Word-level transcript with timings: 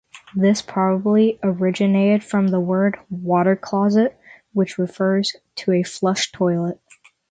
This 0.35 0.63
probably 0.63 1.37
originated 1.43 2.23
from 2.23 2.47
the 2.47 2.59
word 2.59 2.97
"water 3.11 3.55
closet", 3.55 4.17
which 4.51 4.79
refers 4.79 5.35
to 5.57 5.73
a 5.73 5.83
flush 5.83 6.31
toilet. 6.31 6.79